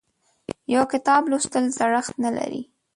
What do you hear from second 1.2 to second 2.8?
لوستل زړښت نه لري.